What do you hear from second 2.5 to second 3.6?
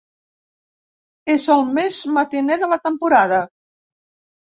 de la temporada.